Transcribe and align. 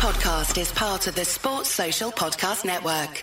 podcast 0.00 0.58
is 0.58 0.72
part 0.72 1.06
of 1.08 1.14
the 1.14 1.26
Sports 1.26 1.68
Social 1.68 2.10
Podcast 2.10 2.64
Network. 2.64 3.22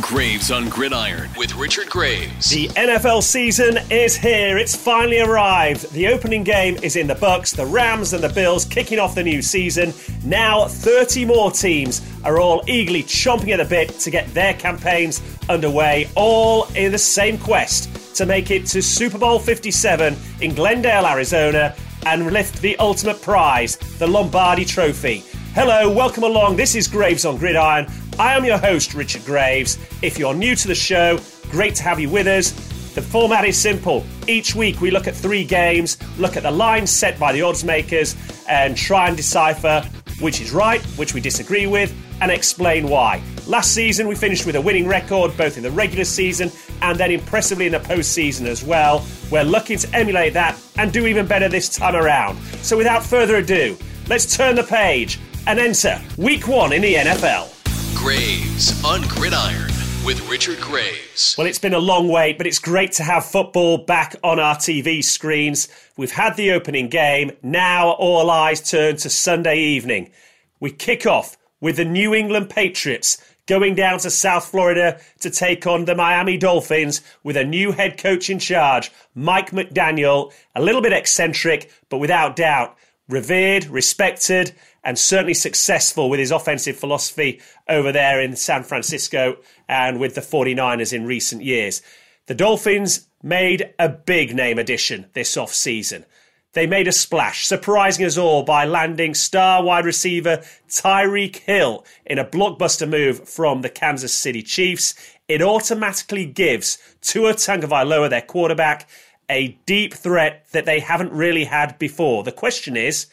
Graves 0.00 0.52
on 0.52 0.68
Gridiron 0.68 1.28
with 1.36 1.56
Richard 1.56 1.90
Graves. 1.90 2.48
The 2.50 2.68
NFL 2.68 3.24
season 3.24 3.78
is 3.90 4.14
here. 4.16 4.56
It's 4.56 4.76
finally 4.76 5.18
arrived. 5.18 5.90
The 5.90 6.06
opening 6.06 6.44
game 6.44 6.76
is 6.76 6.94
in 6.94 7.08
the 7.08 7.16
Bucks. 7.16 7.50
The 7.50 7.66
Rams 7.66 8.12
and 8.12 8.22
the 8.22 8.28
Bills 8.28 8.64
kicking 8.64 9.00
off 9.00 9.16
the 9.16 9.24
new 9.24 9.42
season. 9.42 9.92
Now 10.22 10.68
30 10.68 11.24
more 11.24 11.50
teams 11.50 12.08
are 12.22 12.38
all 12.38 12.62
eagerly 12.68 13.02
chomping 13.02 13.48
at 13.48 13.56
the 13.56 13.64
bit 13.64 13.88
to 13.98 14.12
get 14.12 14.32
their 14.32 14.54
campaigns 14.54 15.20
underway, 15.48 16.08
all 16.14 16.66
in 16.76 16.92
the 16.92 16.98
same 16.98 17.36
quest 17.36 18.14
to 18.14 18.26
make 18.26 18.52
it 18.52 18.66
to 18.66 18.80
Super 18.80 19.18
Bowl 19.18 19.40
57 19.40 20.16
in 20.40 20.54
Glendale, 20.54 21.04
Arizona, 21.04 21.74
and 22.06 22.32
lift 22.32 22.60
the 22.60 22.76
ultimate 22.78 23.20
prize, 23.20 23.76
the 23.98 24.06
Lombardi 24.06 24.64
Trophy. 24.64 25.24
Hello, 25.54 25.92
welcome 25.92 26.22
along. 26.22 26.56
This 26.56 26.74
is 26.74 26.86
Graves 26.88 27.24
on 27.24 27.36
Gridiron. 27.36 27.86
I 28.18 28.36
am 28.36 28.44
your 28.44 28.58
host, 28.58 28.94
Richard 28.94 29.24
Graves. 29.24 29.78
If 30.02 30.18
you're 30.18 30.34
new 30.34 30.54
to 30.54 30.68
the 30.68 30.74
show, 30.74 31.18
great 31.50 31.74
to 31.76 31.82
have 31.82 31.98
you 31.98 32.08
with 32.08 32.26
us. 32.26 32.50
The 32.94 33.02
format 33.02 33.44
is 33.44 33.56
simple. 33.56 34.04
Each 34.26 34.54
week 34.54 34.80
we 34.80 34.90
look 34.90 35.06
at 35.06 35.14
three 35.14 35.44
games, 35.44 35.96
look 36.18 36.36
at 36.36 36.42
the 36.42 36.50
lines 36.50 36.90
set 36.90 37.18
by 37.18 37.32
the 37.32 37.42
odds 37.42 37.64
makers, 37.64 38.16
and 38.48 38.76
try 38.76 39.08
and 39.08 39.16
decipher 39.16 39.84
which 40.20 40.40
is 40.40 40.52
right, 40.52 40.82
which 40.96 41.14
we 41.14 41.20
disagree 41.20 41.66
with, 41.66 41.94
and 42.20 42.30
explain 42.30 42.88
why. 42.88 43.22
Last 43.50 43.74
season 43.74 44.06
we 44.06 44.14
finished 44.14 44.46
with 44.46 44.54
a 44.54 44.60
winning 44.60 44.86
record 44.86 45.36
both 45.36 45.56
in 45.56 45.64
the 45.64 45.72
regular 45.72 46.04
season 46.04 46.52
and 46.82 46.96
then 46.96 47.10
impressively 47.10 47.66
in 47.66 47.72
the 47.72 47.80
postseason 47.80 48.46
as 48.46 48.62
well. 48.62 49.04
We're 49.28 49.42
looking 49.42 49.76
to 49.78 49.92
emulate 49.92 50.34
that 50.34 50.56
and 50.78 50.92
do 50.92 51.08
even 51.08 51.26
better 51.26 51.48
this 51.48 51.68
time 51.68 51.96
around. 51.96 52.38
So 52.62 52.76
without 52.76 53.02
further 53.02 53.38
ado, 53.38 53.76
let's 54.06 54.36
turn 54.36 54.54
the 54.54 54.62
page 54.62 55.18
and 55.48 55.58
enter 55.58 56.00
week 56.16 56.46
one 56.46 56.72
in 56.72 56.80
the 56.80 56.94
NFL. 56.94 57.52
Graves 57.96 58.84
on 58.84 59.02
Gridiron 59.08 59.72
with 60.06 60.24
Richard 60.30 60.60
Graves. 60.60 61.34
Well, 61.36 61.48
it's 61.48 61.58
been 61.58 61.74
a 61.74 61.80
long 61.80 62.06
wait, 62.06 62.38
but 62.38 62.46
it's 62.46 62.60
great 62.60 62.92
to 62.92 63.02
have 63.02 63.24
football 63.24 63.78
back 63.78 64.14
on 64.22 64.38
our 64.38 64.54
TV 64.54 65.02
screens. 65.02 65.66
We've 65.96 66.12
had 66.12 66.36
the 66.36 66.52
opening 66.52 66.88
game. 66.88 67.32
Now 67.42 67.90
all 67.94 68.30
eyes 68.30 68.70
turn 68.70 68.94
to 68.98 69.10
Sunday 69.10 69.58
evening. 69.58 70.12
We 70.60 70.70
kick 70.70 71.04
off 71.04 71.36
with 71.60 71.78
the 71.78 71.84
New 71.84 72.14
England 72.14 72.48
Patriots 72.48 73.18
going 73.50 73.74
down 73.74 73.98
to 73.98 74.08
South 74.08 74.44
Florida 74.44 75.00
to 75.18 75.28
take 75.28 75.66
on 75.66 75.84
the 75.84 75.94
Miami 75.96 76.38
Dolphins 76.38 77.02
with 77.24 77.36
a 77.36 77.44
new 77.44 77.72
head 77.72 77.98
coach 77.98 78.30
in 78.30 78.38
charge, 78.38 78.92
Mike 79.12 79.50
McDaniel, 79.50 80.32
a 80.54 80.62
little 80.62 80.80
bit 80.80 80.92
eccentric, 80.92 81.68
but 81.88 81.98
without 81.98 82.36
doubt 82.36 82.76
revered, 83.08 83.64
respected, 83.64 84.54
and 84.84 84.96
certainly 84.96 85.34
successful 85.34 86.08
with 86.08 86.20
his 86.20 86.30
offensive 86.30 86.76
philosophy 86.76 87.40
over 87.68 87.90
there 87.90 88.20
in 88.20 88.36
San 88.36 88.62
Francisco 88.62 89.36
and 89.68 89.98
with 89.98 90.14
the 90.14 90.20
49ers 90.20 90.92
in 90.92 91.04
recent 91.04 91.42
years. 91.42 91.82
The 92.26 92.36
Dolphins 92.36 93.08
made 93.20 93.74
a 93.80 93.88
big 93.88 94.32
name 94.32 94.60
addition 94.60 95.06
this 95.12 95.36
off-season. 95.36 96.04
They 96.52 96.66
made 96.66 96.88
a 96.88 96.92
splash, 96.92 97.46
surprising 97.46 98.04
us 98.04 98.18
all 98.18 98.42
by 98.42 98.64
landing 98.64 99.14
star 99.14 99.62
wide 99.62 99.84
receiver 99.84 100.42
Tyreek 100.68 101.36
Hill 101.36 101.84
in 102.04 102.18
a 102.18 102.24
blockbuster 102.24 102.88
move 102.88 103.28
from 103.28 103.62
the 103.62 103.68
Kansas 103.68 104.12
City 104.12 104.42
Chiefs. 104.42 104.94
It 105.28 105.42
automatically 105.42 106.26
gives 106.26 106.78
Tua 107.02 107.34
Tagovailoa, 107.34 108.10
their 108.10 108.22
quarterback, 108.22 108.88
a 109.30 109.56
deep 109.64 109.94
threat 109.94 110.44
that 110.50 110.64
they 110.64 110.80
haven't 110.80 111.12
really 111.12 111.44
had 111.44 111.78
before. 111.78 112.24
The 112.24 112.32
question 112.32 112.76
is, 112.76 113.06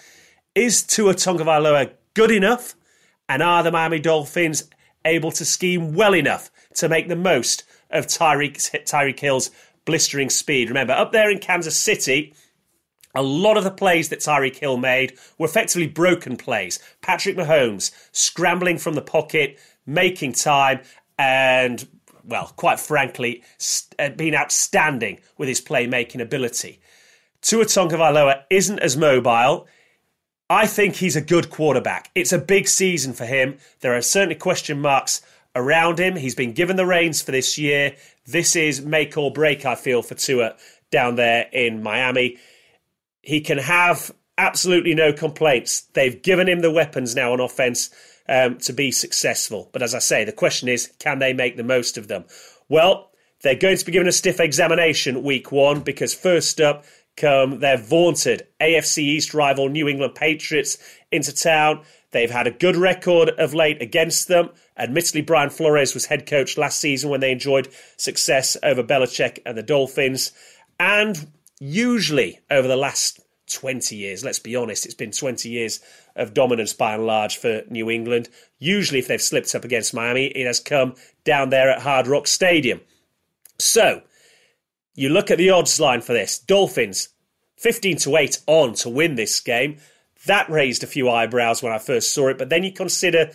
is 0.55 0.81
Tua 0.81 1.13
Tagovailoa 1.13 1.91
good 2.15 2.31
enough? 2.31 2.73
And 3.30 3.43
are 3.43 3.61
the 3.61 3.71
Miami 3.71 3.99
Dolphins 3.99 4.63
able 5.05 5.31
to 5.33 5.45
scheme 5.45 5.93
well 5.93 6.15
enough 6.15 6.49
to 6.75 6.89
make 6.89 7.08
the 7.08 7.15
most 7.15 7.65
of 7.92 8.08
Tyreek, 8.08 8.55
Tyreek 8.86 9.20
Hill's 9.20 9.52
blistering 9.86 10.31
speed? 10.31 10.70
Remember, 10.70 10.93
up 10.93 11.11
there 11.11 11.30
in 11.30 11.37
Kansas 11.37 11.77
City, 11.77 12.33
a 13.17 13.23
lot 13.23 13.58
of 13.58 13.64
the 13.64 13.72
plays 13.72 14.10
that 14.10 14.20
Tyreek 14.20 14.58
Hill 14.58 14.78
made 14.78 15.17
were 15.39 15.48
effectively 15.48 15.88
broken 15.88 16.38
plays. 16.38 16.80
Patrick 17.02 17.36
Mahomes 17.36 17.92
scrambling 18.11 18.78
from 18.78 18.94
the 18.94 19.02
pocket, 19.02 19.58
making 19.88 20.33
time, 20.33 20.82
and 21.17 21.88
well, 22.23 22.54
quite 22.58 22.80
frankly, 22.80 23.44
st- 23.58 23.95
uh, 24.00 24.16
been 24.16 24.36
outstanding 24.36 25.20
with 25.36 25.50
his 25.50 25.61
playmaking 25.61 26.22
ability. 26.22 26.80
Tua 27.42 27.66
Tagovailoa 27.66 28.44
isn't 28.52 28.80
as 28.80 28.95
mobile. 28.95 29.66
I 30.48 30.67
think 30.67 30.98
he's 30.98 31.16
a 31.16 31.22
good 31.22 31.50
quarterback. 31.50 32.11
It's 32.14 32.32
a 32.32 32.38
big 32.38 32.67
season 32.67 33.14
for 33.14 33.26
him. 33.26 33.58
There 33.80 33.95
are 33.95 34.02
certainly 34.04 34.36
question 34.36 34.80
marks 34.80 35.22
around 35.56 36.00
him. 36.00 36.17
He's 36.17 36.36
been 36.36 36.54
given 36.54 36.76
the 36.76 36.86
reins 36.86 37.22
for 37.22 37.32
this 37.32 37.58
year. 37.58 37.95
This 38.27 38.56
is 38.56 38.86
make 38.86 39.17
or 39.17 39.32
break, 39.32 39.66
I 39.66 39.73
feel, 39.73 40.04
for 40.04 40.14
Tua 40.14 40.56
down 40.92 41.16
there 41.16 41.50
in 41.52 41.82
Miami. 41.82 42.38
He 43.27 43.42
can 43.42 43.58
have 43.58 44.10
absolutely 44.38 44.95
no 44.95 45.11
complaints. 45.11 45.82
They've 45.92 46.21
given 46.21 46.48
him 46.48 46.61
the 46.61 46.71
weapons 46.71 47.14
now 47.14 47.33
on 47.33 47.42
offense 47.42 47.89
um, 48.30 48.58
to 48.60 48.71
be 48.71 48.89
successful. 48.89 49.70
But 49.73 49.82
as 49.82 49.93
I 49.93 49.99
say, 49.99 50.23
the 50.23 50.32
question 50.32 50.70
is, 50.70 50.93
can 50.98 51.20
they 51.20 51.33
make 51.33 51.58
the 51.58 51.64
most 51.64 51.98
of 51.98 52.08
them? 52.08 52.23
Well, 52.70 53.11
they're 53.42 53.55
going 53.55 53.76
to 53.76 53.86
be 53.86 53.92
given 53.92 54.08
a 54.08 54.14
stiff 54.14 54.39
examination 54.39 55.23
week 55.23 55.52
one 55.52 55.82
because 55.82 56.14
first 56.14 56.61
up 56.61 56.86
come 57.17 57.60
their 57.60 57.77
vaunted 57.77 58.48
AFC 58.61 58.99
East 58.99 59.33
rival 59.33 59.67
New 59.67 59.89
England 59.89 60.15
Patriots 60.15 60.77
into 61.11 61.36
town. 61.36 61.83
They've 62.11 62.32
had 62.32 62.48
a 62.48 62.52
good 62.52 62.77
record 62.77 63.32
of 63.32 63.54
late 63.54 63.82
against 63.82 64.30
them. 64.30 64.52
Admittedly, 64.77 65.20
Brian 65.21 65.49
Flores 65.49 65.94
was 65.94 66.05
head 66.05 66.27
coach 66.27 66.58
last 66.58 66.80
season 66.80 67.09
when 67.09 67.20
they 67.20 67.33
enjoyed 67.33 67.67
success 67.98 68.55
over 68.64 68.83
Belichick 68.86 69.39
and 69.45 69.58
the 69.58 69.64
Dolphins. 69.64 70.32
And 70.80 71.27
usually 71.60 72.40
over 72.50 72.68
the 72.68 72.76
last 72.76 73.20
20 73.52 73.95
years, 73.95 74.23
let's 74.23 74.40
be 74.40 74.56
honest, 74.56 74.86
it's 74.86 74.95
been 74.95 75.12
20 75.12 75.50
years 75.50 75.80
of 76.16 76.34
dominance 76.34 76.73
by 76.73 76.95
and 76.95 77.06
large 77.06 77.38
for 77.38 77.64
New 77.70 77.90
England. 77.90 78.30
Usually, 78.60 79.00
if 79.00 79.08
they've 79.08 79.22
slipped 79.22 79.56
up 79.56 79.64
against 79.64 79.94
Miami, 79.94 80.26
it 80.28 80.45
has 80.45 80.60
come 80.60 80.95
down 81.23 81.50
there 81.50 81.70
at 81.70 81.82
Hard 81.82 82.08
Rock 82.08 82.28
Stadium. 82.28 82.82
So, 83.60 84.02
you 84.95 85.10
look 85.10 85.32
at 85.32 85.38
the 85.38 85.52
odds 85.52 85.80
line 85.80 86.02
for 86.02 86.14
this 86.14 86.40
Dolphins, 86.40 87.10
15 87.58 87.98
to 87.98 88.18
8 88.18 88.39
on 88.48 88.74
to 88.76 88.89
win 88.89 89.16
this 89.16 89.39
game. 89.39 89.78
That 90.26 90.50
raised 90.50 90.84
a 90.84 90.88
few 90.88 91.10
eyebrows 91.10 91.64
when 91.64 91.72
I 91.72 91.78
first 91.78 92.14
saw 92.14 92.28
it, 92.30 92.38
but 92.38 92.50
then 92.50 92.64
you 92.64 92.72
consider 92.72 93.32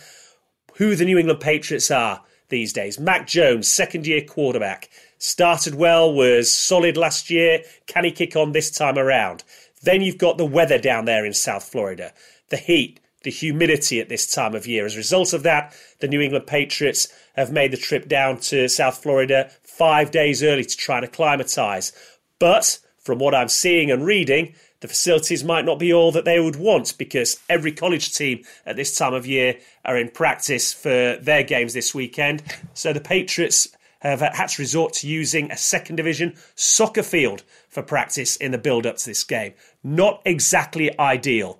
who 0.75 0.95
the 0.95 1.05
New 1.05 1.17
England 1.17 1.39
Patriots 1.39 1.89
are 1.89 2.21
these 2.49 2.73
days. 2.73 2.99
Mac 2.99 3.25
Jones, 3.25 3.67
second 3.67 4.05
year 4.05 4.21
quarterback, 4.21 4.89
started 5.23 5.75
well, 5.75 6.13
was 6.13 6.53
solid 6.53 6.97
last 6.97 7.29
year. 7.29 7.63
Can 7.87 8.03
he 8.03 8.11
kick 8.11 8.35
on 8.35 8.51
this 8.51 8.69
time 8.69 8.97
around? 8.97 9.43
Then 9.81 10.01
you've 10.01 10.17
got 10.17 10.37
the 10.37 10.45
weather 10.45 10.77
down 10.77 11.05
there 11.05 11.25
in 11.25 11.33
South 11.33 11.63
Florida 11.63 12.13
the 12.49 12.57
heat, 12.57 12.99
the 13.23 13.31
humidity 13.31 13.99
at 13.99 14.09
this 14.09 14.31
time 14.31 14.53
of 14.53 14.67
year. 14.67 14.85
As 14.85 14.93
a 14.93 14.97
result 14.97 15.33
of 15.33 15.41
that, 15.43 15.73
the 16.01 16.07
New 16.07 16.21
England 16.21 16.45
Patriots 16.45 17.07
have 17.35 17.51
made 17.51 17.71
the 17.71 17.77
trip 17.77 18.07
down 18.07 18.37
to 18.41 18.67
South 18.67 19.01
Florida 19.01 19.49
five 19.63 20.11
days 20.11 20.43
early 20.43 20.65
to 20.65 20.77
try 20.77 20.97
and 20.97 21.05
acclimatise. 21.05 21.93
But 22.37 22.77
from 22.99 23.17
what 23.17 23.33
I'm 23.33 23.47
seeing 23.47 23.89
and 23.89 24.05
reading, 24.05 24.53
the 24.81 24.87
facilities 24.87 25.43
might 25.43 25.65
not 25.65 25.79
be 25.79 25.93
all 25.93 26.11
that 26.11 26.25
they 26.25 26.39
would 26.39 26.57
want 26.57 26.95
because 26.97 27.39
every 27.49 27.71
college 27.71 28.13
team 28.13 28.43
at 28.65 28.75
this 28.75 28.95
time 28.95 29.13
of 29.13 29.25
year 29.25 29.57
are 29.85 29.97
in 29.97 30.09
practice 30.09 30.73
for 30.73 31.15
their 31.15 31.43
games 31.43 31.73
this 31.73 31.95
weekend. 31.95 32.43
So 32.73 32.91
the 32.91 32.99
Patriots 32.99 33.69
have 34.09 34.21
had 34.21 34.47
to 34.47 34.61
resort 34.61 34.93
to 34.93 35.07
using 35.07 35.51
a 35.51 35.57
second 35.57 35.95
division 35.95 36.35
soccer 36.55 37.03
field 37.03 37.43
for 37.69 37.81
practice 37.81 38.35
in 38.35 38.51
the 38.51 38.57
build 38.57 38.85
up 38.85 38.97
to 38.97 39.05
this 39.05 39.23
game. 39.23 39.53
Not 39.83 40.21
exactly 40.25 40.97
ideal. 40.99 41.59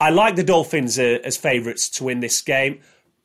I 0.00 0.10
like 0.10 0.36
the 0.36 0.42
Dolphins 0.42 0.98
uh, 0.98 1.18
as 1.24 1.36
favourites 1.36 1.88
to 1.90 2.04
win 2.04 2.20
this 2.20 2.40
game, 2.42 2.80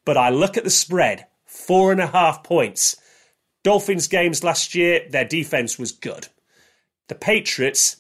but 0.06 0.18
I 0.18 0.30
look 0.30 0.56
at 0.56 0.64
the 0.64 0.70
spread 0.70 1.26
four 1.46 1.92
and 1.92 2.00
a 2.00 2.08
half 2.08 2.44
points. 2.44 2.96
Dolphins 3.64 4.08
games 4.08 4.44
last 4.44 4.76
year, 4.76 5.02
their 5.10 5.26
defence 5.26 5.78
was 5.78 5.92
good. 5.92 6.28
The 7.08 7.16
Patriots 7.16 7.98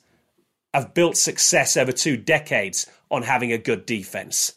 have 0.73 0.94
built 0.94 1.17
success 1.17 1.75
over 1.75 1.91
two 1.91 2.15
decades 2.15 2.85
on 3.09 3.23
having 3.23 3.51
a 3.51 3.57
good 3.57 3.85
defence. 3.85 4.53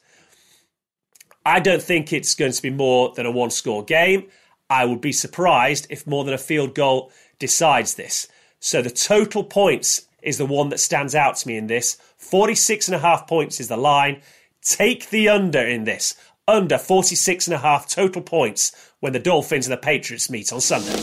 I 1.44 1.58
don't 1.58 1.82
think 1.82 2.12
it's 2.12 2.34
going 2.34 2.52
to 2.52 2.62
be 2.62 2.70
more 2.70 3.12
than 3.14 3.26
a 3.26 3.31
one 3.31 3.50
score 3.50 3.84
game. 3.84 4.28
I 4.72 4.86
would 4.86 5.02
be 5.02 5.12
surprised 5.12 5.86
if 5.90 6.06
more 6.06 6.24
than 6.24 6.32
a 6.32 6.38
field 6.38 6.74
goal 6.74 7.12
decides 7.38 7.96
this. 7.96 8.26
So 8.58 8.80
the 8.80 8.88
total 8.88 9.44
points 9.44 10.06
is 10.22 10.38
the 10.38 10.46
one 10.46 10.70
that 10.70 10.80
stands 10.80 11.14
out 11.14 11.36
to 11.36 11.48
me 11.48 11.58
in 11.58 11.66
this. 11.66 11.98
46 12.16 12.88
and 12.88 12.94
a 12.94 12.98
half 12.98 13.26
points 13.26 13.60
is 13.60 13.69
the 13.69 13.76
line. 13.76 14.22
Take 14.62 15.10
the 15.10 15.28
under 15.28 15.60
in 15.60 15.84
this. 15.84 16.14
Under 16.48 16.78
46 16.78 17.48
and 17.48 17.54
a 17.54 17.58
half 17.58 17.86
total 17.86 18.22
points 18.22 18.72
when 19.00 19.12
the 19.12 19.19
Dolphins 19.19 19.66
and 19.66 19.74
the 19.74 19.76
Patriots 19.76 20.30
meet 20.30 20.50
on 20.54 20.62
Sunday. 20.62 20.96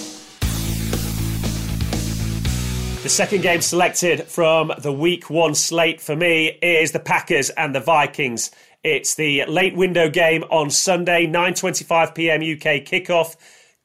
The 3.04 3.10
second 3.10 3.42
game 3.42 3.62
selected 3.62 4.24
from 4.24 4.74
the 4.80 4.92
week 4.92 5.30
one 5.30 5.54
slate 5.54 6.02
for 6.02 6.16
me 6.16 6.58
is 6.64 6.92
the 6.92 7.00
Packers 7.00 7.52
and 7.52 7.76
the 7.76 7.80
Vikings. 7.80 8.50
It's 8.84 9.14
the 9.14 9.46
late 9.46 9.76
window 9.76 10.10
game 10.10 10.44
on 10.50 10.72
Sunday, 10.72 11.28
9:25 11.28 12.16
p.m. 12.16 12.42
UK 12.42 12.84
kickoff. 12.84 13.36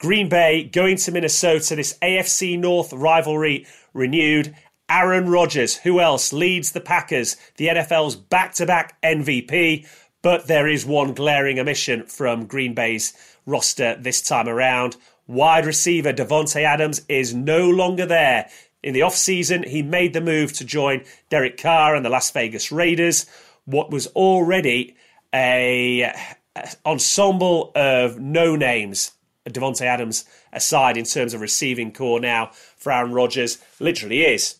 Green 0.04 0.28
Bay 0.28 0.64
going 0.64 0.98
to 0.98 1.12
Minnesota. 1.12 1.76
This 1.76 1.96
AFC 2.02 2.58
North 2.58 2.92
rivalry 2.92 3.66
renewed. 3.94 4.54
Aaron 4.86 5.30
Rodgers, 5.30 5.76
who 5.78 5.98
else 5.98 6.30
leads 6.30 6.72
the 6.72 6.80
Packers, 6.82 7.38
the 7.56 7.68
NFL's 7.68 8.14
back-to-back 8.14 9.00
MVP, 9.00 9.88
but 10.20 10.46
there 10.46 10.68
is 10.68 10.84
one 10.84 11.14
glaring 11.14 11.58
omission 11.58 12.04
from 12.04 12.44
Green 12.44 12.74
Bay's 12.74 13.14
roster 13.46 13.96
this 13.98 14.20
time 14.20 14.46
around. 14.46 14.98
Wide 15.26 15.64
receiver 15.64 16.12
Davante 16.12 16.62
Adams 16.62 17.00
is 17.08 17.32
no 17.32 17.70
longer 17.70 18.04
there. 18.04 18.50
In 18.82 18.92
the 18.92 19.00
off-season, 19.00 19.62
he 19.62 19.80
made 19.80 20.12
the 20.12 20.20
move 20.20 20.52
to 20.52 20.66
join 20.66 21.02
Derek 21.30 21.56
Carr 21.56 21.94
and 21.94 22.04
the 22.04 22.10
Las 22.10 22.30
Vegas 22.30 22.70
Raiders. 22.70 23.24
What 23.64 23.90
was 23.90 24.08
already 24.08 24.96
a 25.34 26.14
ensemble 26.84 27.72
of 27.74 28.20
no 28.20 28.54
names, 28.54 29.12
Davante 29.50 29.82
Adams 29.82 30.24
aside 30.52 30.96
in 30.96 31.04
terms 31.04 31.34
of 31.34 31.40
receiving 31.40 31.92
corps 31.92 32.20
now 32.20 32.50
for 32.76 32.92
Aaron 32.92 33.12
Rodgers, 33.12 33.58
literally 33.78 34.22
is 34.22 34.56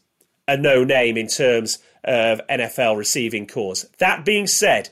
a 0.47 0.57
no 0.57 0.85
name 0.85 1.17
in 1.17 1.27
terms 1.27 1.79
of 2.05 2.41
NFL 2.49 2.97
receiving 2.97 3.47
cores. 3.47 3.87
That 3.99 4.25
being 4.25 4.47
said, 4.47 4.91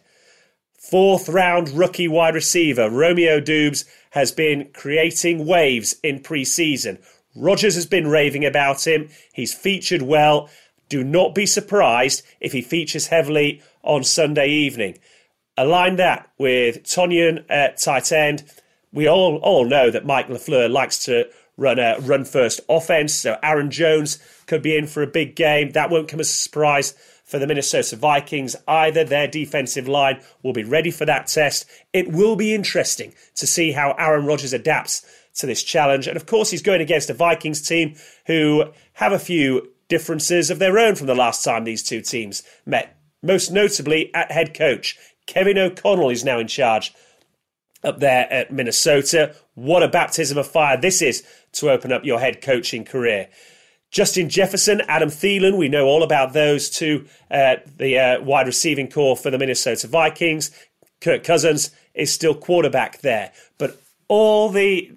fourth 0.79 1.29
round 1.29 1.71
rookie 1.71 2.09
wide 2.09 2.35
receiver 2.35 2.89
Romeo 2.89 3.39
Doubs 3.41 3.85
has 4.11 4.33
been 4.33 4.69
creating 4.73 5.47
waves 5.47 5.97
in 6.03 6.21
pre-season. 6.21 6.99
Rodgers 7.35 7.75
has 7.75 7.87
been 7.87 8.09
raving 8.09 8.45
about 8.45 8.87
him. 8.87 9.09
He's 9.33 9.55
featured 9.55 10.03
well. 10.03 10.50
Do 10.88 11.03
not 11.03 11.35
be 11.35 11.47
surprised 11.47 12.23
if 12.41 12.53
he 12.53 12.61
features 12.61 13.06
heavily 13.06 13.62
on 13.83 14.05
Sunday 14.05 14.49
evening. 14.49 14.99
Align 15.56 15.97
that 15.97 16.31
with 16.38 16.83
Tonyan 16.85 17.45
at 17.49 17.79
tight 17.79 18.12
end. 18.12 18.45
We 18.93 19.09
all, 19.09 19.37
all 19.39 19.65
know 19.65 19.91
that 19.91 20.06
Mike 20.06 20.29
LaFleur 20.29 20.71
likes 20.71 21.05
to 21.06 21.29
run 21.56 21.79
a 21.79 21.99
run 22.00 22.25
first 22.25 22.61
offense, 22.69 23.15
so 23.15 23.39
Aaron 23.43 23.71
Jones 23.71 24.19
could 24.47 24.62
be 24.62 24.77
in 24.77 24.87
for 24.87 25.03
a 25.03 25.06
big 25.06 25.35
game. 25.35 25.71
That 25.71 25.91
won't 25.91 26.09
come 26.09 26.21
as 26.21 26.29
a 26.29 26.33
surprise 26.33 26.94
for 27.25 27.39
the 27.39 27.47
Minnesota 27.47 27.97
Vikings 27.97 28.56
either. 28.69 29.05
Their 29.05 29.27
defensive 29.27 29.89
line 29.89 30.21
will 30.43 30.53
be 30.53 30.65
ready 30.65 30.91
for 30.91 31.06
that 31.06 31.27
test. 31.27 31.67
It 31.93 32.12
will 32.12 32.37
be 32.37 32.55
interesting 32.55 33.15
to 33.37 33.47
see 33.47 33.73
how 33.73 33.93
Aaron 33.99 34.27
Rodgers 34.27 34.53
adapts 34.53 35.06
to 35.37 35.47
this 35.47 35.62
challenge. 35.62 36.06
And 36.06 36.17
of 36.17 36.27
course, 36.27 36.50
he's 36.50 36.62
going 36.62 36.83
against 36.83 37.11
a 37.11 37.15
Vikings 37.15 37.67
team 37.67 37.95
who 38.27 38.65
have 38.95 39.12
a 39.12 39.19
few 39.19 39.73
differences 39.88 40.50
of 40.50 40.59
their 40.59 40.79
own 40.79 40.95
from 40.95 41.06
the 41.06 41.15
last 41.15 41.45
time 41.45 41.65
these 41.65 41.83
two 41.83 42.03
teams 42.03 42.43
met. 42.67 42.97
Most 43.23 43.50
notably 43.50 44.12
at 44.15 44.33
head 44.33 44.53
coach. 44.55 44.99
Kevin 45.27 45.56
O'Connell 45.56 46.11
is 46.11 46.25
now 46.25 46.38
in 46.38 46.49
charge 46.49 46.93
up 47.84 48.00
there 48.00 48.32
at 48.32 48.52
Minnesota. 48.52 49.34
What 49.55 49.82
a 49.82 49.88
baptism 49.88 50.38
of 50.38 50.46
fire 50.46 50.81
this 50.81 51.02
is 51.02 51.25
to 51.52 51.70
open 51.70 51.93
up 51.93 52.05
your 52.05 52.20
head 52.20 52.40
coaching 52.40 52.84
career. 52.84 53.29
Justin 53.90 54.31
Jefferson, 54.31 54.81
Adam 54.88 55.11
Thielen, 55.11 55.58
we 55.58 55.69
know 55.69 55.84
all 55.84 56.02
about 56.02 56.32
those 56.32 56.70
two, 56.70 57.06
uh, 57.31 57.56
the 57.76 57.99
uh, 57.99 58.23
wide 58.23 58.46
receiving 58.46 58.88
corps 58.88 59.17
for 59.17 59.31
the 59.31 59.38
Minnesota 59.38 59.87
Vikings. 59.87 60.50
Kirk 61.02 61.25
Cousins 61.25 61.70
is 61.94 62.12
still 62.12 62.34
quarterback 62.34 63.00
there. 63.00 63.32
But 63.58 63.79
all 64.08 64.49
the 64.49 64.93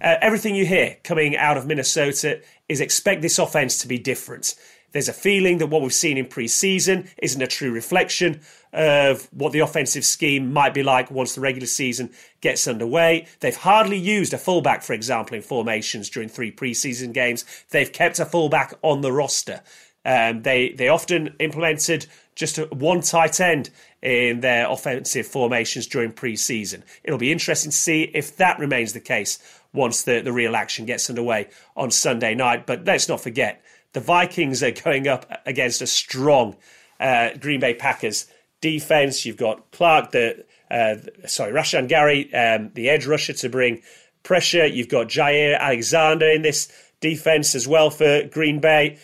uh, 0.00 0.16
everything 0.20 0.54
you 0.54 0.66
hear 0.66 0.96
coming 1.02 1.36
out 1.36 1.56
of 1.56 1.66
Minnesota 1.66 2.40
is 2.68 2.80
expect 2.80 3.22
this 3.22 3.38
offense 3.38 3.78
to 3.78 3.88
be 3.88 3.98
different. 3.98 4.54
There's 4.96 5.10
a 5.10 5.12
feeling 5.12 5.58
that 5.58 5.66
what 5.66 5.82
we've 5.82 5.92
seen 5.92 6.16
in 6.16 6.24
pre-season 6.24 7.10
isn't 7.18 7.42
a 7.42 7.46
true 7.46 7.70
reflection 7.70 8.40
of 8.72 9.28
what 9.30 9.52
the 9.52 9.58
offensive 9.58 10.06
scheme 10.06 10.54
might 10.54 10.72
be 10.72 10.82
like 10.82 11.10
once 11.10 11.34
the 11.34 11.42
regular 11.42 11.66
season 11.66 12.08
gets 12.40 12.66
underway. 12.66 13.26
They've 13.40 13.54
hardly 13.54 13.98
used 13.98 14.32
a 14.32 14.38
fullback, 14.38 14.82
for 14.82 14.94
example, 14.94 15.36
in 15.36 15.42
formations 15.42 16.08
during 16.08 16.30
three 16.30 16.50
preseason 16.50 17.12
games. 17.12 17.44
They've 17.72 17.92
kept 17.92 18.18
a 18.20 18.24
fullback 18.24 18.72
on 18.80 19.02
the 19.02 19.12
roster. 19.12 19.60
Um, 20.06 20.40
they 20.40 20.70
they 20.70 20.88
often 20.88 21.34
implemented 21.40 22.06
just 22.34 22.56
one 22.72 23.02
tight 23.02 23.38
end 23.38 23.68
in 24.00 24.40
their 24.40 24.66
offensive 24.66 25.26
formations 25.26 25.86
during 25.86 26.12
pre-season. 26.12 26.84
It'll 27.04 27.18
be 27.18 27.32
interesting 27.32 27.70
to 27.70 27.76
see 27.76 28.04
if 28.14 28.38
that 28.38 28.58
remains 28.58 28.94
the 28.94 29.00
case 29.00 29.38
once 29.74 30.04
the, 30.04 30.22
the 30.22 30.32
real 30.32 30.56
action 30.56 30.86
gets 30.86 31.10
underway 31.10 31.48
on 31.76 31.90
Sunday 31.90 32.34
night. 32.34 32.66
But 32.66 32.86
let's 32.86 33.10
not 33.10 33.20
forget, 33.20 33.62
the 33.96 34.00
Vikings 34.00 34.62
are 34.62 34.72
going 34.72 35.08
up 35.08 35.40
against 35.46 35.80
a 35.80 35.86
strong 35.86 36.54
uh, 37.00 37.30
Green 37.40 37.60
Bay 37.60 37.72
Packers 37.72 38.26
defense. 38.60 39.24
You've 39.24 39.38
got 39.38 39.70
Clark, 39.70 40.10
the 40.10 40.44
uh, 40.70 40.96
sorry, 41.26 41.50
Rashan 41.52 41.88
Gary, 41.88 42.32
um, 42.34 42.72
the 42.74 42.90
edge 42.90 43.06
rusher 43.06 43.32
to 43.32 43.48
bring 43.48 43.80
pressure. 44.22 44.66
You've 44.66 44.90
got 44.90 45.06
Jaire 45.06 45.58
Alexander 45.58 46.28
in 46.28 46.42
this 46.42 46.70
defense 47.00 47.54
as 47.54 47.66
well 47.66 47.88
for 47.88 48.24
Green 48.24 48.60
Bay. 48.60 48.98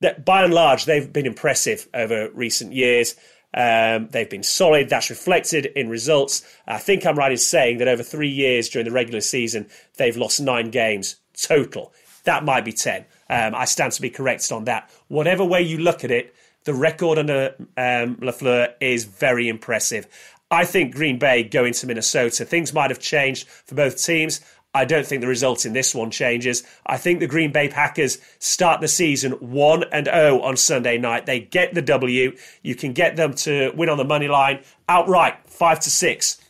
That 0.00 0.24
by 0.24 0.44
and 0.44 0.54
large, 0.54 0.86
they've 0.86 1.12
been 1.12 1.26
impressive 1.26 1.86
over 1.92 2.30
recent 2.30 2.72
years. 2.72 3.14
Um, 3.52 4.08
they've 4.12 4.30
been 4.30 4.42
solid. 4.42 4.88
That's 4.88 5.10
reflected 5.10 5.66
in 5.66 5.90
results. 5.90 6.42
I 6.66 6.78
think 6.78 7.04
I'm 7.04 7.18
right 7.18 7.32
in 7.32 7.36
saying 7.36 7.78
that 7.78 7.88
over 7.88 8.02
three 8.02 8.30
years 8.30 8.70
during 8.70 8.86
the 8.86 8.92
regular 8.92 9.20
season, 9.20 9.68
they've 9.98 10.16
lost 10.16 10.40
nine 10.40 10.70
games 10.70 11.16
total. 11.34 11.92
That 12.24 12.44
might 12.44 12.64
be 12.64 12.72
10. 12.72 13.04
Um, 13.32 13.54
I 13.54 13.64
stand 13.64 13.94
to 13.94 14.02
be 14.02 14.10
corrected 14.10 14.52
on 14.52 14.64
that. 14.64 14.90
Whatever 15.08 15.42
way 15.42 15.62
you 15.62 15.78
look 15.78 16.04
at 16.04 16.10
it, 16.10 16.34
the 16.64 16.74
record 16.74 17.18
under 17.18 17.54
um, 17.78 18.16
LaFleur 18.16 18.74
is 18.78 19.04
very 19.04 19.48
impressive. 19.48 20.06
I 20.50 20.66
think 20.66 20.94
Green 20.94 21.18
Bay 21.18 21.42
going 21.42 21.72
to 21.72 21.86
Minnesota, 21.86 22.44
things 22.44 22.74
might 22.74 22.90
have 22.90 23.00
changed 23.00 23.48
for 23.48 23.74
both 23.74 24.04
teams. 24.04 24.42
I 24.74 24.84
don't 24.84 25.06
think 25.06 25.22
the 25.22 25.28
result 25.28 25.64
in 25.64 25.72
this 25.72 25.94
one 25.94 26.10
changes. 26.10 26.62
I 26.86 26.98
think 26.98 27.20
the 27.20 27.26
Green 27.26 27.52
Bay 27.52 27.68
Packers 27.68 28.18
start 28.38 28.82
the 28.82 28.88
season 28.88 29.32
1 29.32 29.84
and 29.92 30.06
0 30.06 30.40
on 30.40 30.58
Sunday 30.58 30.98
night. 30.98 31.24
They 31.24 31.40
get 31.40 31.72
the 31.72 31.82
W. 31.82 32.36
You 32.62 32.74
can 32.74 32.92
get 32.92 33.16
them 33.16 33.32
to 33.34 33.72
win 33.74 33.88
on 33.88 33.96
the 33.96 34.04
money 34.04 34.28
line 34.28 34.60
outright, 34.90 35.36
5 35.46 35.80
to 35.80 35.90
6. 35.90 36.41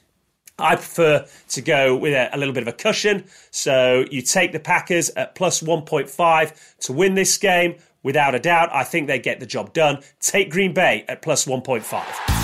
I 0.62 0.76
prefer 0.76 1.26
to 1.49 1.62
go 1.62 1.97
with 1.97 2.14
a, 2.14 2.35
a, 2.35 2.38
little 2.38 2.55
bit 2.55 2.62
of 2.62 2.69
a 2.69 2.73
cushion. 2.73 3.25
So 3.50 4.05
you 4.11 4.23
take 4.23 4.53
the 4.53 4.61
Packers 4.61 5.11
at 5.11 5.35
plus 5.35 5.61
1.5 5.61 6.76
to 6.81 6.93
win 6.93 7.14
this 7.14 7.37
game. 7.37 7.76
Without 8.03 8.35
a 8.35 8.38
doubt, 8.38 8.70
I 8.73 8.85
think 8.85 9.06
they 9.06 9.19
get 9.19 9.41
the 9.41 9.47
job 9.47 9.73
done. 9.73 10.03
Take 10.20 10.50
Green 10.50 10.73
Bay 10.73 11.05
at 11.09 11.23
plus 11.23 11.44
1.5. 11.44 12.43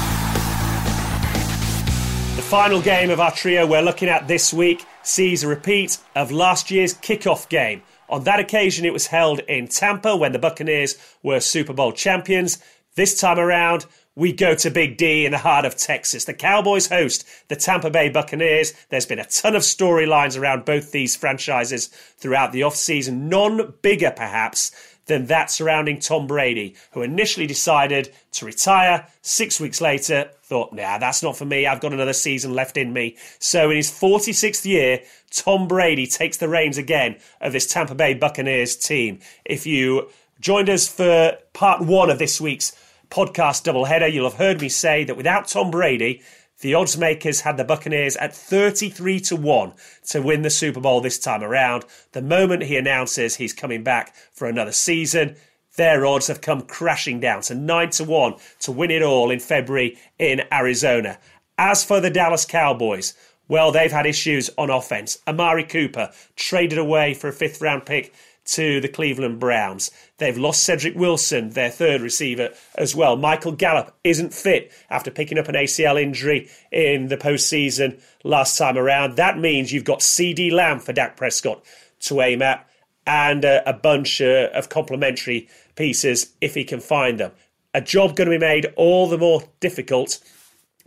The 2.37 2.43
final 2.43 2.81
game 2.81 3.11
of 3.11 3.19
our 3.19 3.33
trio 3.33 3.67
we're 3.67 3.83
looking 3.83 4.09
at 4.09 4.29
this 4.29 4.53
week 4.53 4.85
sees 5.03 5.43
a 5.43 5.49
repeat 5.49 5.99
of 6.15 6.31
last 6.31 6.71
year's 6.71 6.95
kickoff 6.95 7.49
game. 7.49 7.83
On 8.09 8.25
that 8.25 8.41
occasion, 8.41 8.85
it 8.85 8.93
was 8.93 9.09
held 9.09 9.41
in 9.41 9.69
Tampa 9.69 10.17
when 10.17 10.33
the 10.33 10.39
Buccaneers 10.39 10.97
were 11.23 11.41
Super 11.41 11.73
Bowl 11.73 11.93
champions. 11.93 12.63
This 12.95 13.21
time 13.21 13.39
around, 13.39 13.87
we 14.19 14.33
go 14.33 14.53
to 14.53 14.69
Big 14.69 14.97
D 14.97 15.25
in 15.25 15.31
the 15.31 15.39
heart 15.39 15.65
of 15.65 15.77
Texas. 15.77 16.25
The 16.25 16.35
Cowboys 16.35 16.89
host 16.89 17.25
the 17.47 17.55
Tampa 17.55 17.89
Bay 17.89 18.09
Buccaneers. 18.09 18.75
There's 18.89 19.07
been 19.07 19.21
a 19.21 19.25
ton 19.25 19.55
of 19.55 19.63
storylines 19.63 20.37
around 20.37 20.65
both 20.65 20.91
these 20.91 21.15
franchises 21.15 21.87
throughout 21.87 22.51
the 22.51 22.63
offseason, 22.63 23.29
none 23.29 23.75
bigger 23.81 24.11
perhaps 24.11 24.73
than 25.07 25.27
that 25.27 25.53
surrounding 25.53 26.01
Tom 26.01 26.27
Brady, 26.27 26.75
who 26.91 27.03
initially 27.03 27.47
decided 27.47 28.13
to 28.33 28.45
retire. 28.45 29.07
Six 29.23 29.61
weeks 29.61 29.81
later, 29.81 30.29
thought, 30.43 30.73
nah, 30.73 30.99
that's 30.99 31.23
not 31.23 31.37
for 31.37 31.45
me. 31.45 31.69
I've 31.69 31.81
got 31.81 31.93
another 31.93 32.13
season 32.13 32.55
left 32.55 32.77
in 32.77 32.93
me. 32.93 33.17
So 33.39 33.71
in 33.71 33.77
his 33.77 33.89
46th 33.89 34.65
year, 34.65 35.01
Tom 35.31 35.69
Brady 35.69 36.09
takes 36.09 36.39
the 36.39 36.49
reins 36.49 36.77
again 36.77 37.19
of 37.41 37.53
this 37.53 37.73
Tampa 37.73 37.95
Bay 37.95 38.15
Buccaneers 38.15 38.75
team. 38.75 39.21
If 39.45 39.65
you 39.65 40.11
joined 40.41 40.69
us 40.69 40.89
for 40.89 41.39
part 41.53 41.83
one 41.83 42.11
of 42.11 42.19
this 42.19 42.41
week's 42.41 42.73
podcast 43.11 43.65
doubleheader, 43.65 44.13
you'll 44.13 44.29
have 44.29 44.39
heard 44.39 44.61
me 44.61 44.69
say 44.69 45.05
that 45.05 45.17
without 45.17 45.49
Tom 45.49 45.71
Brady, 45.71 46.23
the 46.61 46.75
odds 46.75 46.99
makers 46.99 47.43
had 47.43 47.57
the 47.57 47.65
Buccaneers 47.65 48.17
at 48.17 48.35
33 48.35 49.21
to 49.21 49.37
1 49.37 49.73
to 50.09 50.21
win 50.21 50.43
the 50.43 50.51
Super 50.51 50.81
Bowl 50.81 51.01
this 51.01 51.19
time 51.19 51.43
around. 51.43 51.85
The 52.13 52.23
moment 52.23 52.65
he 52.65 52.77
announces 52.77 53.37
he's 53.37 53.53
coming 53.53 53.85
back 53.85 54.15
for 54.33 54.49
another 54.49 54.73
season, 54.73 55.37
their 55.77 56.05
odds 56.05 56.27
have 56.27 56.41
come 56.41 56.63
crashing 56.63 57.21
down 57.21 57.43
to 57.43 57.55
9 57.55 57.91
to 57.91 58.05
1 58.05 58.35
to 58.61 58.73
win 58.73 58.91
it 58.91 59.03
all 59.03 59.31
in 59.31 59.39
February 59.39 59.97
in 60.19 60.43
Arizona. 60.53 61.19
As 61.57 61.85
for 61.85 62.01
the 62.01 62.11
Dallas 62.11 62.45
Cowboys, 62.45 63.15
well, 63.47 63.71
they've 63.73 63.93
had 63.93 64.05
issues 64.05 64.51
on 64.59 64.69
offense. 64.69 65.19
Amari 65.27 65.65
Cooper 65.65 66.11
traded 66.37 66.79
away 66.79 67.15
for 67.15 67.29
a 67.29 67.33
fifth 67.33 67.63
round 67.63 67.87
pick 67.87 68.13
to 68.49 68.81
the 68.81 68.89
Cleveland 68.89 69.39
Browns. 69.39 69.91
They've 70.17 70.39
lost 70.39 70.65
Cedric 70.65 70.97
Wilson, 70.97 71.51
their 71.51 71.71
third 71.71 72.01
receiver, 72.01 72.51
as 72.77 72.95
well. 72.95 73.17
Michael 73.17 73.53
Gallup 73.53 73.95
isn't 74.05 74.33
fit 74.33 74.73
after 74.89 75.11
picking 75.11 75.39
up 75.39 75.49
an 75.49 75.55
ACL 75.55 76.01
injury 76.01 76.49
in 76.73 77.09
the 77.09 77.17
postseason 77.17 78.01
last 78.25 78.57
time 78.57 78.79
around. 78.79 79.17
That 79.17 79.39
means 79.39 79.73
you've 79.73 79.85
got 79.85 80.01
CeeDee 80.01 80.51
Lamb 80.51 80.81
for 80.81 80.93
Dak 80.93 81.17
Prescott 81.17 81.63
to 82.01 82.21
aim 82.21 82.43
at. 82.43 82.67
and 83.07 83.45
a, 83.45 83.69
a 83.69 83.73
bunch 83.73 84.21
uh, 84.21 84.49
of 84.55 84.69
complementary 84.69 85.49
pieces 85.77 86.35
if 86.41 86.55
he 86.55 86.65
can 86.65 86.81
find 86.81 87.19
them. 87.19 87.33
A 87.75 87.81
job 87.81 88.17
going 88.17 88.31
to 88.31 88.39
be 88.39 88.39
made 88.39 88.67
all 88.77 89.09
the 89.09 89.19
more 89.19 89.43
difficult 89.61 90.21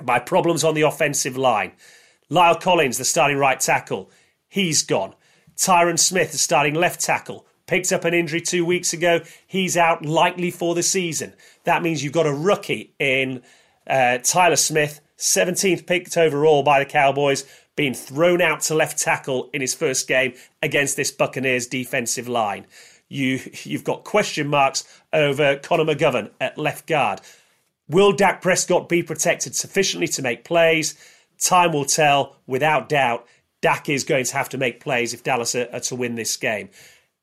by 0.03 0.20
problems 0.20 0.63
on 0.63 0.74
the 0.74 0.82
offensive 0.82 1.38
line. 1.38 1.74
La'el 2.30 2.60
Collins, 2.60 2.98
the 2.98 3.06
starting 3.06 3.38
right 3.38 3.60
tackle, 3.60 4.10
he's 4.48 4.84
gone. 4.84 5.13
Tyron 5.56 6.00
Smith, 6.00 6.32
the 6.32 6.38
starting 6.38 6.74
left 6.74 7.01
tackle, 7.01 7.46
picked 7.72 7.94
up 7.94 8.04
an 8.04 8.13
injury 8.13 8.42
two 8.42 8.66
weeks 8.66 8.92
ago. 8.92 9.22
He's 9.48 9.78
out 9.78 10.04
likely 10.04 10.51
for 10.51 10.75
the 10.75 10.84
season. 10.84 11.34
That 11.63 11.82
means 11.82 12.04
you've 12.04 12.12
got 12.12 12.28
a 12.28 12.34
rookie 12.34 12.94
in 13.00 13.44
uh, 13.88 14.18
Tyler 14.18 14.58
Smith, 14.58 15.00
17th 15.18 15.88
picked 15.88 16.18
overall 16.18 16.63
by 16.63 16.80
the 16.80 16.86
Cowboys, 16.86 17.46
being 17.78 17.94
thrown 17.94 18.42
out 18.42 18.60
to 18.63 18.75
left 18.75 19.00
tackle 19.00 19.50
in 19.54 19.62
his 19.62 19.74
first 19.74 20.06
game 20.06 20.34
against 20.62 20.98
this 20.98 21.12
Buccaneers 21.12 21.66
defensive 21.66 22.28
line. 22.28 22.66
You, 23.08 23.40
you've 23.63 23.86
got 23.86 24.04
question 24.04 24.50
marks 24.50 24.84
over 25.13 25.56
Connor 25.56 25.86
McGovern 25.86 26.32
at 26.42 26.58
left 26.58 26.88
guard. 26.88 27.22
Will 27.88 28.12
Dak 28.12 28.42
Prescott 28.42 28.90
be 28.90 29.01
protected 29.01 29.56
sufficiently 29.56 30.10
to 30.10 30.22
make 30.22 30.44
plays? 30.44 30.96
Time 31.42 31.72
will 31.72 31.86
tell. 31.86 32.36
Without 32.48 32.90
doubt, 32.90 33.25
Dak 33.62 33.88
is 33.88 34.04
going 34.04 34.25
to 34.25 34.34
have 34.34 34.50
to 34.50 34.58
make 34.58 34.82
plays 34.82 35.13
if 35.13 35.24
Dallas 35.24 35.56
are, 35.56 35.70
are 35.72 35.80
to 35.80 35.96
win 35.96 36.16
this 36.16 36.36
game. 36.36 36.68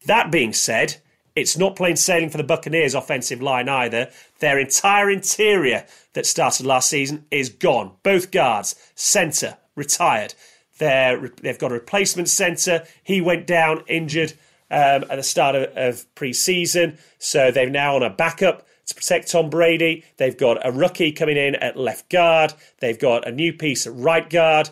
That 0.07 0.31
being 0.31 0.52
said, 0.52 0.97
it's 1.35 1.57
not 1.57 1.76
plain 1.76 1.97
sailing 1.97 2.31
for 2.31 2.37
the 2.37 2.45
Buccaneers' 2.45 2.95
offensive 2.95 3.40
line 3.40 3.69
either. 3.69 4.11
Their 4.40 4.59
entire 4.59 5.09
interior 5.11 5.87
that 6.14 6.26
started 6.26 6.67
last 6.67 6.90
season 6.90 7.26
is 7.31 7.49
gone. 7.49 7.93
Both 8.02 8.31
guards, 8.31 8.75
centre, 8.95 9.57
retired. 9.76 10.35
They're, 10.78 11.28
they've 11.40 11.59
got 11.59 11.71
a 11.71 11.75
replacement 11.75 12.28
centre. 12.28 12.85
He 13.05 13.21
went 13.21 13.47
down 13.47 13.85
injured 13.87 14.33
um, 14.71 15.05
at 15.09 15.17
the 15.17 15.23
start 15.23 15.55
of, 15.55 15.76
of 15.76 16.14
pre 16.14 16.33
season. 16.33 16.99
So 17.19 17.50
they're 17.50 17.71
now 17.71 17.97
on 17.97 18.02
a 18.02 18.11
backup 18.11 18.67
to 18.87 18.95
protect 18.95 19.31
Tom 19.31 19.50
Brady. 19.50 20.05
They've 20.17 20.37
got 20.37 20.67
a 20.67 20.73
rookie 20.73 21.12
coming 21.12 21.37
in 21.37 21.55
at 21.57 21.76
left 21.76 22.11
guard. 22.11 22.52
They've 22.81 22.99
got 22.99 23.28
a 23.28 23.33
new 23.33 23.52
piece 23.52 23.87
at 23.87 23.95
right 23.95 24.28
guard. 24.28 24.71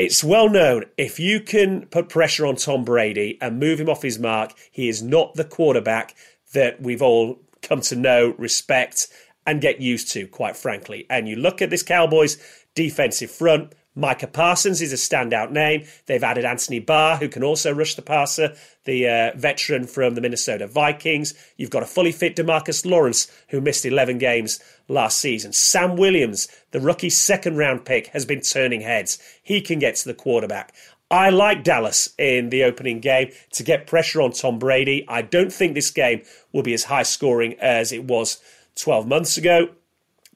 It's 0.00 0.24
well 0.24 0.48
known 0.48 0.86
if 0.96 1.20
you 1.20 1.40
can 1.40 1.84
put 1.84 2.08
pressure 2.08 2.46
on 2.46 2.56
Tom 2.56 2.86
Brady 2.86 3.36
and 3.38 3.60
move 3.60 3.78
him 3.78 3.90
off 3.90 4.00
his 4.00 4.18
mark, 4.18 4.54
he 4.70 4.88
is 4.88 5.02
not 5.02 5.34
the 5.34 5.44
quarterback 5.44 6.14
that 6.54 6.80
we've 6.80 7.02
all 7.02 7.38
come 7.60 7.82
to 7.82 7.96
know, 7.96 8.34
respect, 8.38 9.08
and 9.46 9.60
get 9.60 9.82
used 9.82 10.10
to, 10.12 10.26
quite 10.26 10.56
frankly. 10.56 11.06
And 11.10 11.28
you 11.28 11.36
look 11.36 11.60
at 11.60 11.68
this 11.68 11.82
Cowboys 11.82 12.38
defensive 12.74 13.30
front, 13.30 13.74
Micah 13.96 14.28
Parsons 14.28 14.80
is 14.80 14.92
a 14.92 14.96
standout 14.96 15.50
name. 15.50 15.84
They've 16.06 16.22
added 16.22 16.44
Anthony 16.44 16.78
Barr, 16.78 17.16
who 17.16 17.28
can 17.28 17.42
also 17.42 17.72
rush 17.74 17.96
the 17.96 18.02
passer, 18.02 18.54
the 18.84 19.08
uh, 19.08 19.36
veteran 19.36 19.86
from 19.86 20.14
the 20.14 20.20
Minnesota 20.20 20.68
Vikings. 20.68 21.34
You've 21.56 21.70
got 21.70 21.82
a 21.82 21.86
fully 21.86 22.12
fit 22.12 22.36
Demarcus 22.36 22.86
Lawrence, 22.86 23.30
who 23.48 23.60
missed 23.60 23.84
11 23.84 24.18
games 24.18 24.60
last 24.86 25.18
season. 25.18 25.52
Sam 25.52 25.96
Williams, 25.96 26.46
the 26.70 26.80
rookie 26.80 27.10
second 27.10 27.56
round 27.56 27.84
pick, 27.84 28.08
has 28.08 28.24
been 28.24 28.40
turning 28.40 28.82
heads. 28.82 29.18
He 29.42 29.60
can 29.60 29.80
get 29.80 29.96
to 29.96 30.04
the 30.06 30.14
quarterback. 30.14 30.72
I 31.10 31.30
like 31.30 31.64
Dallas 31.64 32.14
in 32.18 32.50
the 32.50 32.62
opening 32.62 33.00
game 33.00 33.32
to 33.54 33.64
get 33.64 33.88
pressure 33.88 34.22
on 34.22 34.30
Tom 34.30 34.60
Brady. 34.60 35.04
I 35.08 35.22
don't 35.22 35.52
think 35.52 35.74
this 35.74 35.90
game 35.90 36.22
will 36.52 36.62
be 36.62 36.74
as 36.74 36.84
high 36.84 37.02
scoring 37.02 37.54
as 37.58 37.90
it 37.90 38.04
was 38.04 38.40
12 38.76 39.08
months 39.08 39.36
ago, 39.36 39.70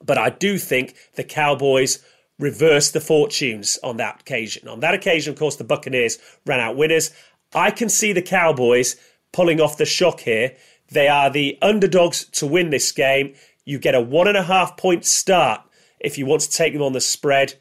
but 0.03 0.17
I 0.17 0.29
do 0.29 0.57
think 0.57 0.95
the 1.13 1.23
Cowboys 1.23 2.03
reverse 2.39 2.91
the 2.91 2.99
fortunes 2.99 3.77
on 3.83 3.97
that 3.97 4.21
occasion. 4.21 4.67
On 4.67 4.79
that 4.81 4.93
occasion, 4.93 5.33
of 5.33 5.39
course, 5.39 5.55
the 5.55 5.63
Buccaneers 5.63 6.17
ran 6.45 6.59
out 6.59 6.75
winners. 6.75 7.11
I 7.53 7.71
can 7.71 7.89
see 7.89 8.11
the 8.13 8.21
Cowboys 8.21 8.95
pulling 9.31 9.61
off 9.61 9.77
the 9.77 9.85
shock 9.85 10.21
here. 10.21 10.55
They 10.91 11.07
are 11.07 11.29
the 11.29 11.57
underdogs 11.61 12.25
to 12.25 12.45
win 12.45 12.69
this 12.69 12.91
game. 12.91 13.33
You 13.63 13.79
get 13.79 13.95
a 13.95 14.01
one 14.01 14.27
and 14.27 14.37
a 14.37 14.43
half 14.43 14.77
point 14.77 15.05
start 15.05 15.61
if 15.99 16.17
you 16.17 16.25
want 16.25 16.41
to 16.41 16.51
take 16.51 16.73
them 16.73 16.81
on 16.81 16.93
the 16.93 17.01
spread, 17.01 17.55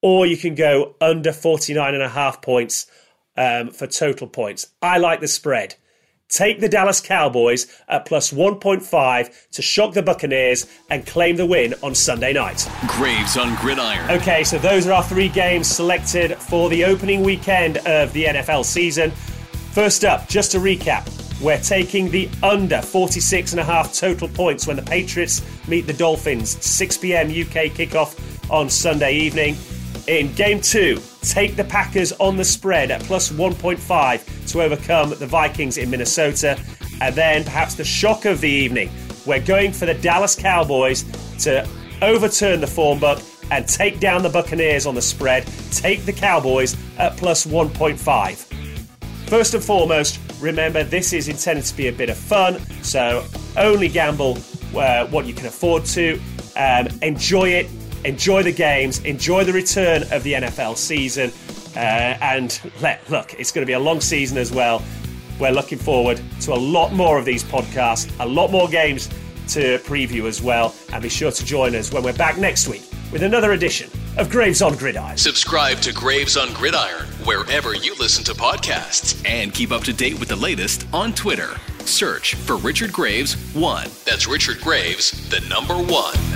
or 0.00 0.24
you 0.24 0.36
can 0.36 0.54
go 0.54 0.94
under 1.00 1.32
49 1.32 1.94
and 1.94 2.02
a 2.02 2.08
half 2.08 2.40
points 2.40 2.86
um, 3.36 3.70
for 3.70 3.86
total 3.86 4.28
points. 4.28 4.68
I 4.80 4.98
like 4.98 5.20
the 5.20 5.28
spread. 5.28 5.74
Take 6.28 6.58
the 6.60 6.68
Dallas 6.68 7.00
Cowboys 7.00 7.66
at 7.88 8.04
plus 8.04 8.32
1.5 8.32 9.50
to 9.52 9.62
shock 9.62 9.94
the 9.94 10.02
Buccaneers 10.02 10.66
and 10.90 11.06
claim 11.06 11.36
the 11.36 11.46
win 11.46 11.74
on 11.82 11.94
Sunday 11.94 12.32
night. 12.32 12.68
Graves 12.88 13.36
on 13.36 13.54
Gridiron. 13.56 14.10
Okay, 14.10 14.42
so 14.42 14.58
those 14.58 14.86
are 14.88 14.92
our 14.92 15.04
three 15.04 15.28
games 15.28 15.68
selected 15.68 16.36
for 16.36 16.68
the 16.68 16.84
opening 16.84 17.22
weekend 17.22 17.78
of 17.78 18.12
the 18.12 18.24
NFL 18.24 18.64
season. 18.64 19.12
First 19.72 20.04
up, 20.04 20.28
just 20.28 20.52
to 20.52 20.58
recap, 20.58 21.08
we're 21.40 21.60
taking 21.60 22.10
the 22.10 22.28
under 22.42 22.78
46.5 22.78 23.98
total 23.98 24.28
points 24.28 24.66
when 24.66 24.76
the 24.76 24.82
Patriots 24.82 25.42
meet 25.68 25.86
the 25.86 25.92
Dolphins, 25.92 26.64
6 26.64 26.98
p.m. 26.98 27.28
UK 27.28 27.70
kickoff 27.70 28.18
on 28.50 28.68
Sunday 28.68 29.14
evening. 29.14 29.56
In 30.08 30.32
game 30.34 30.60
two, 30.60 31.00
take 31.22 31.56
the 31.56 31.64
Packers 31.64 32.12
on 32.12 32.36
the 32.36 32.44
spread 32.44 32.90
at 32.90 33.02
plus 33.02 33.30
1.5 33.30 34.35
to 34.46 34.62
overcome 34.62 35.10
the 35.10 35.26
Vikings 35.26 35.78
in 35.78 35.90
Minnesota. 35.90 36.58
And 37.00 37.14
then 37.14 37.44
perhaps 37.44 37.74
the 37.74 37.84
shock 37.84 38.24
of 38.24 38.40
the 38.40 38.48
evening, 38.48 38.90
we're 39.26 39.44
going 39.44 39.72
for 39.72 39.86
the 39.86 39.94
Dallas 39.94 40.34
Cowboys 40.34 41.04
to 41.44 41.68
overturn 42.02 42.60
the 42.60 42.66
form 42.66 42.98
book 43.00 43.20
and 43.50 43.66
take 43.68 44.00
down 44.00 44.22
the 44.22 44.28
Buccaneers 44.28 44.86
on 44.86 44.94
the 44.94 45.02
spread. 45.02 45.46
Take 45.70 46.04
the 46.04 46.12
Cowboys 46.12 46.76
at 46.98 47.16
plus 47.16 47.46
1.5. 47.46 49.28
First 49.28 49.54
and 49.54 49.62
foremost, 49.62 50.20
remember 50.40 50.84
this 50.84 51.12
is 51.12 51.28
intended 51.28 51.64
to 51.64 51.76
be 51.76 51.88
a 51.88 51.92
bit 51.92 52.10
of 52.10 52.16
fun, 52.16 52.60
so 52.82 53.24
only 53.56 53.88
gamble 53.88 54.38
uh, 54.76 55.06
what 55.06 55.26
you 55.26 55.34
can 55.34 55.46
afford 55.46 55.84
to. 55.86 56.20
Um, 56.56 56.88
enjoy 57.02 57.48
it, 57.50 57.68
enjoy 58.04 58.42
the 58.42 58.52
games, 58.52 59.00
enjoy 59.00 59.44
the 59.44 59.52
return 59.52 60.02
of 60.12 60.22
the 60.22 60.34
NFL 60.34 60.76
season, 60.76 61.32
uh, 61.76 62.16
and 62.20 62.60
let 62.80 63.08
look. 63.10 63.34
It's 63.34 63.52
going 63.52 63.62
to 63.62 63.66
be 63.66 63.74
a 63.74 63.80
long 63.80 64.00
season 64.00 64.38
as 64.38 64.52
well. 64.52 64.82
We're 65.38 65.52
looking 65.52 65.78
forward 65.78 66.20
to 66.42 66.52
a 66.52 66.56
lot 66.56 66.92
more 66.92 67.18
of 67.18 67.24
these 67.24 67.44
podcasts, 67.44 68.10
a 68.20 68.26
lot 68.26 68.50
more 68.50 68.68
games 68.68 69.08
to 69.48 69.78
preview 69.80 70.24
as 70.26 70.42
well, 70.42 70.74
and 70.92 71.02
be 71.02 71.08
sure 71.08 71.30
to 71.30 71.44
join 71.44 71.74
us 71.74 71.92
when 71.92 72.02
we're 72.02 72.16
back 72.16 72.38
next 72.38 72.68
week 72.68 72.82
with 73.12 73.22
another 73.22 73.52
edition 73.52 73.90
of 74.16 74.30
Graves 74.30 74.62
on 74.62 74.76
Gridiron. 74.76 75.16
Subscribe 75.16 75.78
to 75.78 75.92
Graves 75.92 76.36
on 76.36 76.52
Gridiron 76.54 77.06
wherever 77.24 77.74
you 77.74 77.94
listen 77.96 78.24
to 78.24 78.34
podcasts 78.34 79.22
and 79.28 79.52
keep 79.52 79.72
up 79.72 79.84
to 79.84 79.92
date 79.92 80.18
with 80.18 80.28
the 80.28 80.36
latest 80.36 80.86
on 80.92 81.12
Twitter. 81.12 81.56
Search 81.80 82.34
for 82.34 82.56
Richard 82.56 82.92
Graves 82.92 83.34
1. 83.54 83.88
That's 84.04 84.26
Richard 84.26 84.60
Graves, 84.60 85.28
the 85.28 85.40
number 85.48 85.74
1. 85.74 86.35